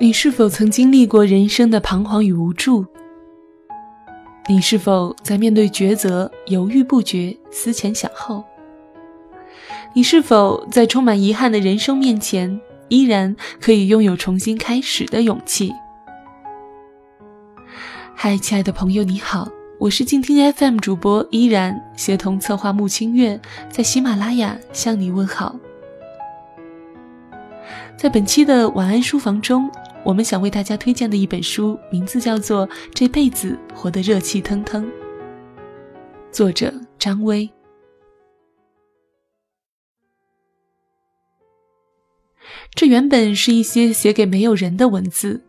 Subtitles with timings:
[0.00, 2.86] 你是否曾经历过人生的彷徨与无助？
[4.48, 8.44] 你是否在面对抉择犹豫不决、思前想后？
[9.94, 15.72] 你是否在充满遗憾的人生面前，依然可以拥有重新开始的勇气？
[18.14, 19.48] 嗨，亲爱的朋友，你好，
[19.80, 25.56] 我是静听 FM 主播依然，协同策划木清月，在喜马拉雅向你问好。
[27.96, 29.68] 在本期的晚安书房中。
[30.04, 34.84] 我们想为大家推荐的一本书，名字叫做《这辈子活得热气腾腾》，
[36.32, 37.48] 作者张薇。
[42.74, 45.44] 这原本是一些写给没有人的文字，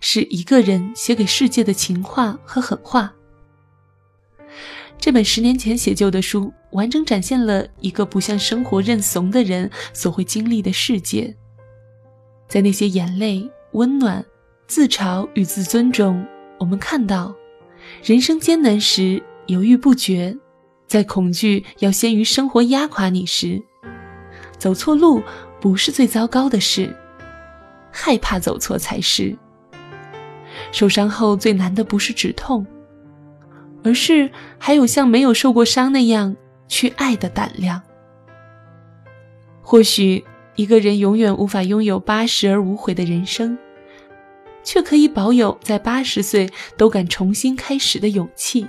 [0.00, 3.14] 是一个人写给世界的情话和狠话。
[4.98, 11.36] 这本十年前写就的书，完整展现了一个不向生活认怂的人所会经历的世界。
[12.46, 14.24] 在那些眼泪、温暖、
[14.66, 16.24] 自嘲与自尊中，
[16.58, 17.34] 我们看到，
[18.02, 20.36] 人生艰难时犹豫不决，
[20.86, 23.60] 在恐惧要先于生活压垮你时，
[24.56, 25.22] 走错路
[25.60, 26.94] 不是最糟糕的事，
[27.90, 29.36] 害怕走错才是。
[30.70, 32.64] 受伤后最难的不是止痛，
[33.82, 36.36] 而是还有像没有受过伤那样
[36.68, 37.82] 去爱的胆量。
[39.62, 40.24] 或许。
[40.56, 43.58] 一个人永远无法拥有八十而无悔的人生，
[44.62, 48.66] 却可以保有在八十岁都敢重新开始的勇气。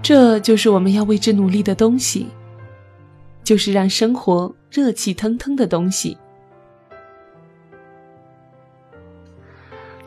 [0.00, 2.28] 这就是我们要为之努力的东西，
[3.42, 6.16] 就是让生活热气腾腾的东西。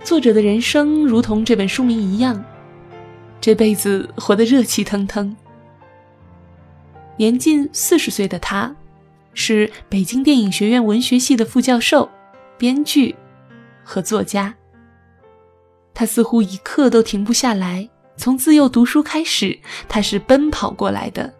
[0.03, 2.41] 作者的人生如同这本书名一样，
[3.41, 5.35] 这辈子活得热气腾腾。
[7.17, 8.73] 年近四十岁的他。
[9.35, 12.09] 是北京电影学院文学系的副教授、
[12.57, 13.15] 编剧
[13.83, 14.55] 和作家。
[15.93, 17.87] 他似乎一刻都停不下来。
[18.17, 21.33] 从自幼读书开始，他是奔跑过来的。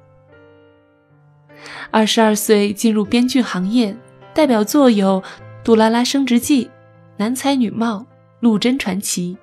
[1.90, 3.96] 二十二岁进入编剧行业，
[4.34, 5.22] 代表作有
[5.64, 6.66] 《杜拉拉升职记》
[7.16, 8.00] 《男才女貌》
[8.42, 9.38] 《陆贞传奇》。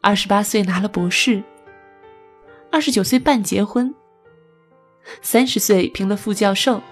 [0.00, 1.40] 二十八岁拿了博士，
[2.72, 3.94] 二十九岁半结婚，
[5.22, 6.82] 三十岁评了副教授。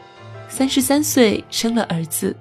[0.49, 2.35] 三十三岁生了儿子。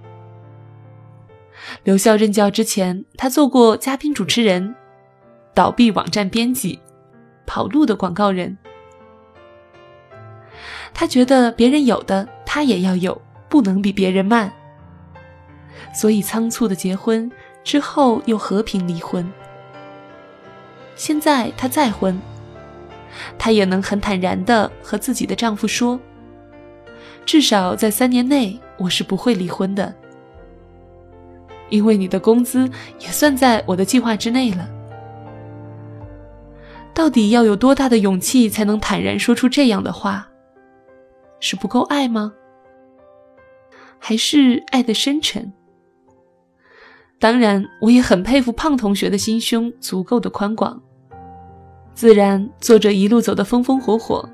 [1.83, 4.73] 留校任教之前，他做过嘉宾主持人、
[5.53, 6.79] 倒闭网站编辑、
[7.45, 8.57] 跑路的广告人。
[10.93, 14.51] 他觉得别人有的他也要有，不能比别人慢。
[15.93, 17.29] 所以仓促的结婚
[17.63, 19.29] 之后又和平离婚。
[20.95, 22.19] 现在他再婚，
[23.37, 25.99] 他也能很坦然的和自己的丈夫说。
[27.27, 29.93] 至少在三年内，我是不会离婚的，
[31.69, 34.65] 因为你的工资也算在我的计划之内了。
[36.93, 40.29] 到底要有多大的勇气才能坦然说出这样的话？
[41.41, 42.31] 是不够爱吗？
[43.99, 45.51] 还是爱的深沉？
[47.19, 50.81] 当然，我也很佩服胖同学的心胸足够的宽广。
[51.93, 54.27] 自然，作者一路走得风风火火。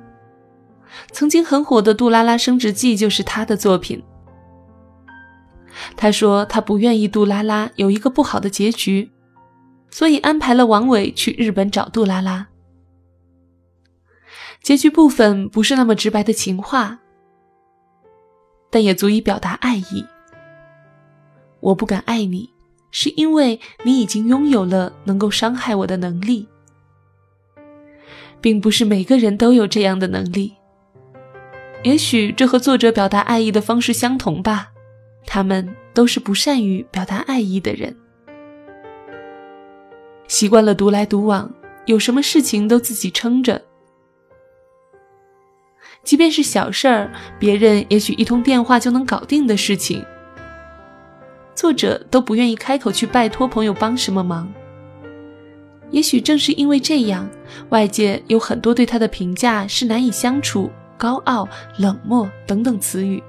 [1.11, 4.03] 曾经很火的《杜拉拉升职记》就是他的作品。
[5.95, 9.11] 他说他不愿意杜拉拉有一个不好的结局，
[9.89, 12.47] 所以安排了王伟去日本找杜拉拉。
[14.61, 16.99] 结局部分不是那么直白的情话，
[18.69, 20.05] 但也足以表达爱意。
[21.59, 22.49] 我不敢爱你，
[22.91, 26.47] 是因为你已经拥有了能够伤害我的能力，
[28.39, 30.53] 并不是每个人都有这样的能力。
[31.83, 34.71] 也许这和作者表达爱意的方式相同吧，
[35.25, 37.93] 他们都是不善于表达爱意的人，
[40.29, 41.53] 习惯了独来独往，
[41.85, 43.61] 有什么事情都自己撑着，
[46.05, 50.01] 即便是小事儿，别人也许一通电话就能搞定的事情，
[51.53, 54.49] 作者都不愿意开口去拜托朋友帮什么忙。
[55.91, 57.29] 也许正是因为这样，
[57.69, 60.71] 外界有很多对他的评价是难以相处。
[61.03, 61.45] 高傲、
[61.79, 63.21] 冷漠等等词语，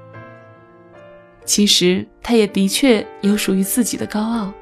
[1.45, 4.53] 其实他也的确有属于自己的高傲，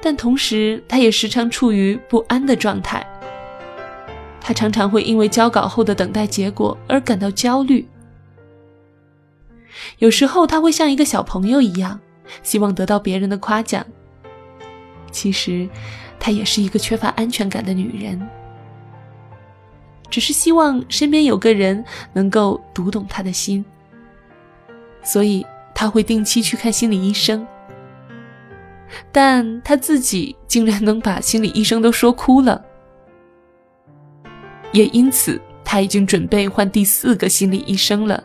[0.00, 3.04] 但同时他也时常处于不安的状态。
[4.40, 7.84] 他常常会因为交稿后的等待结果而感到焦虑，
[9.98, 11.98] 有时候他会像一个小朋友一样，
[12.44, 13.84] 希望得到别人的夸奖。
[15.10, 15.68] 其实，
[16.20, 18.24] 她也是一个缺乏安全感的女人。
[20.10, 23.64] 只是希望身边有个人能够读懂他的心，
[25.02, 25.44] 所以
[25.74, 27.46] 他会定期去看心理医生，
[29.12, 32.64] 但他自己竟然能把心理医生都说哭了，
[34.72, 38.22] 也因此他已经准备换第四个心理医生了。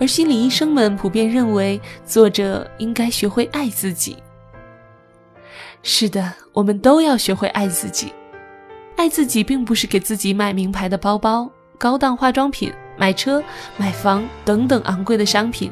[0.00, 4.16] 而心理医生们普遍认为，作者应该学会爱自己。
[5.82, 8.12] 是的，我们都要学会爱自己。
[8.98, 11.48] 爱自己并不是给自己买名牌的包包、
[11.78, 12.70] 高档化妆品。
[13.00, 13.40] 买车、
[13.76, 15.70] 买房等等昂贵的商品。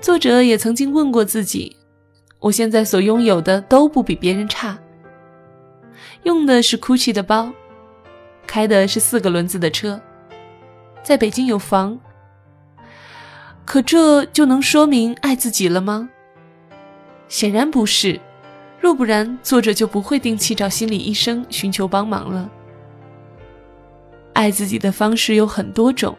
[0.00, 1.76] 作者也曾经问过自己
[2.40, 4.78] ：“我现在所拥有的都不比别人差，
[6.22, 7.52] 用的是 GUCCI 的包，
[8.46, 10.00] 开的是四个轮子的车，
[11.02, 12.00] 在北京有房。
[13.66, 16.08] 可这就能说明爱自己了吗？
[17.28, 18.18] 显然不是。
[18.80, 22.50] 若不然，作者就不会定期找心理医生寻求帮忙了。”
[24.34, 26.16] 爱自己的方式有很多种，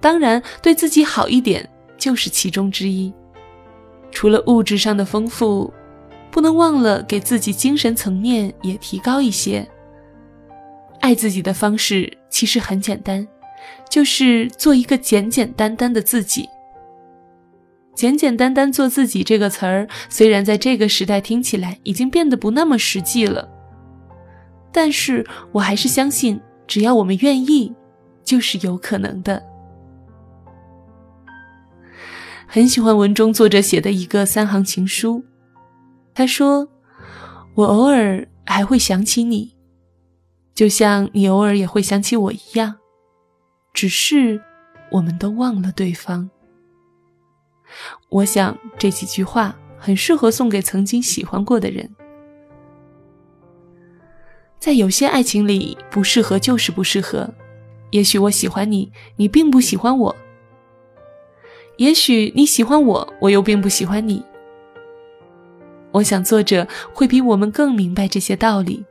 [0.00, 3.12] 当然对自己好一点就是其中之一。
[4.10, 5.72] 除了物质上的丰富，
[6.30, 9.64] 不能忘了给自己精神层面也提高一些。
[11.00, 13.26] 爱自己的方式其实很简单，
[13.88, 16.48] 就是做一个简简单单的自己。
[17.94, 23.48] 简简单单做自己这个词儿，虽然在这个时代听起来已经变得不那么实际了，
[24.72, 26.40] 但是我还是相信。
[26.66, 27.74] 只要我们愿意，
[28.24, 29.44] 就是有可能的。
[32.46, 35.22] 很喜欢文中作者写的一个三行情书，
[36.14, 36.66] 他说
[37.54, 39.54] ：“我偶尔还会想起你，
[40.54, 42.76] 就像你偶尔也会想起我一样，
[43.74, 44.40] 只是
[44.90, 46.30] 我们都忘了对方。”
[48.08, 51.88] 我想这几句话很适合送给曾经喜欢过的人。
[54.58, 57.28] 在有些爱情里，不适合就是不适合。
[57.90, 60.14] 也许我喜欢你，你并不喜欢我；
[61.76, 64.24] 也许你喜欢我，我又并不喜欢你。
[65.92, 68.84] 我想作者会比我们更明白这些道理。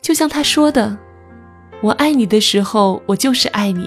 [0.00, 0.98] 就像他说的
[1.82, 3.86] ：“我爱你的时候，我就是爱你；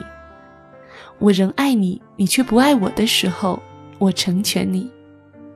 [1.24, 3.58] 我仍爱你，你却不爱我的时候，
[3.98, 4.92] 我成全你，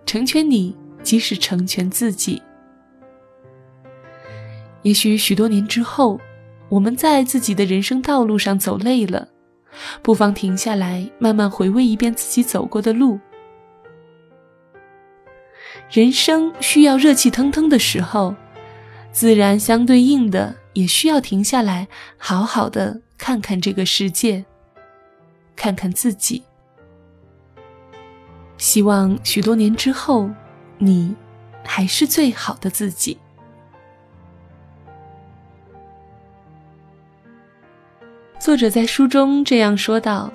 [0.06, 0.74] 成全你，
[1.04, 2.42] 即是成全自己。”
[4.84, 6.22] 也许许多年之后，
[6.70, 9.28] 我们在自己的人生道路上走累了，
[10.02, 13.20] 不妨停下来，慢慢回味一遍自己走过的路。
[15.92, 18.34] 人生需要热气腾腾的时候，
[19.12, 24.46] 自然相对应的也需要停下来，好好的看看这个世界，
[25.58, 26.42] 看看自己。
[28.58, 30.30] 希望许多年之后，
[30.78, 31.14] 你
[31.66, 33.18] 还是最好的自己。
[38.40, 40.32] 作者在书中这样说道：“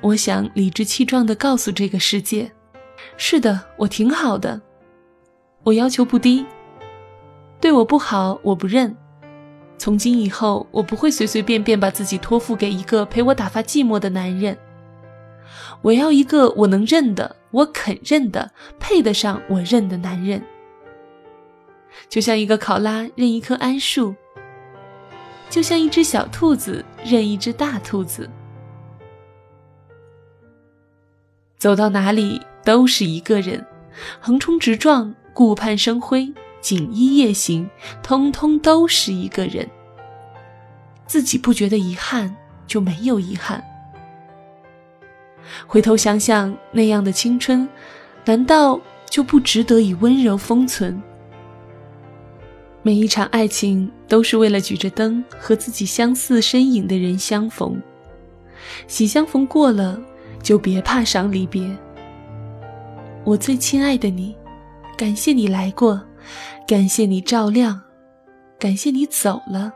[0.00, 2.50] 我想理直气壮地告诉这个世界，
[3.18, 4.60] 是的，我挺好的，
[5.64, 6.46] 我要求不低，
[7.60, 8.96] 对我不好我不认。
[9.78, 14.58] 从今以后，我不会随随便便把自己托付给一个陪我打发寂寞的男人。
[15.82, 20.42] 我要一个我能认的、我肯认的、配得上我认的男人，
[22.08, 24.14] 就像一个考拉认一棵桉树。”
[25.48, 28.28] 就像一只小兔子认一只大兔子，
[31.56, 33.64] 走到哪里都是一个人，
[34.20, 37.68] 横冲直撞、顾盼生辉、锦衣夜行，
[38.02, 39.68] 通通都是一个人。
[41.06, 42.34] 自己不觉得遗憾，
[42.66, 43.62] 就没有遗憾。
[45.66, 47.66] 回头想想那样的青春，
[48.24, 51.02] 难道就不值得以温柔封存？
[52.82, 57.80] 每一场爱情都是为了举着灯和自己相似身影的人相逢，
[58.86, 59.98] 喜相逢过了，
[60.42, 61.74] 就别怕伤离别。
[63.24, 64.34] 我最亲爱的你，
[64.96, 66.00] 感谢你来过，
[66.66, 67.80] 感谢你照亮，
[68.58, 69.72] 感谢你走了，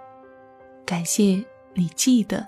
[0.84, 1.44] 感谢
[1.74, 2.46] 你记得。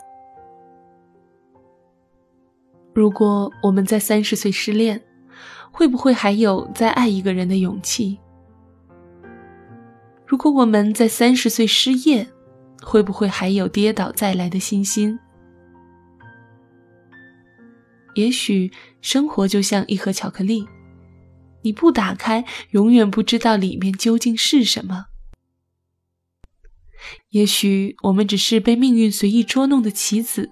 [2.93, 5.03] 如果我们在三十岁失恋，
[5.73, 8.19] 会不会还有再爱一个人的勇气？
[10.27, 12.27] 如果我们在三十岁失业，
[12.83, 15.19] 会不会还有跌倒再来的信心？
[18.15, 18.71] 也许
[19.01, 20.65] 生活就像一盒巧克力，
[21.65, 25.07] 你不打开，永远不知道里面究竟是什么。
[27.31, 30.51] 也许我们只是被命运随意捉弄的棋子，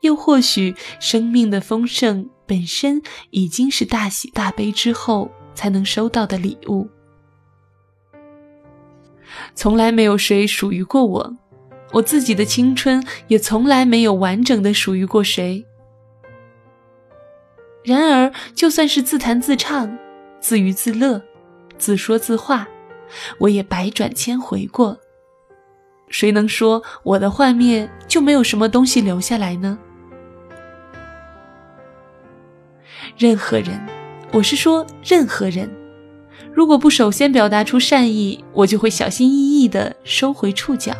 [0.00, 6.88] 又或许生命的丰盛本身已经是大喜大悲之后才能收到的礼物。
[9.54, 11.36] 从来没有谁属于过我，
[11.92, 15.64] 我自己的青春也从来没有完整的属于过谁。
[17.82, 19.98] 然而，就算是自弹自唱、
[20.38, 21.22] 自娱自乐、
[21.78, 22.68] 自说自话，
[23.38, 24.98] 我也百转千回过。
[26.08, 29.78] 谁能说我的幻灭就没有什么东西留下来呢？
[33.16, 33.80] 任何人，
[34.32, 35.70] 我是说任何人，
[36.52, 40.92] 如果不首先表达出善意，我就会小心翼翼地收回触角。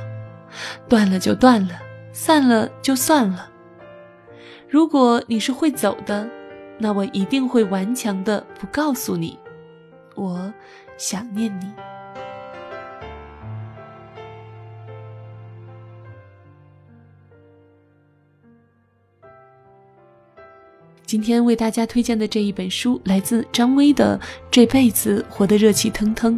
[0.89, 1.75] 断了就断了，
[2.13, 3.51] 散了就算了。
[4.69, 6.29] 如果你是会走的，
[6.83, 9.39] 那我一定会顽强的不告诉你，
[10.15, 10.51] 我
[10.97, 11.71] 想念你。
[21.05, 24.19] 今天为大家推荐的这一本书来自张薇的
[24.51, 26.37] 《这辈子活得热气腾腾》，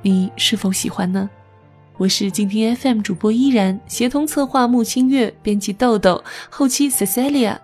[0.00, 1.28] 你是否喜欢呢？
[1.98, 7.58] 我是静听 FM 主播依然，协同策划穆清月，编辑豆豆，后期 Cecilia。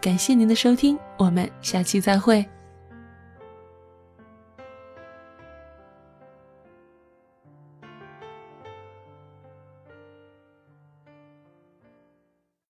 [0.00, 2.44] 感谢您的收听，我们下期再会。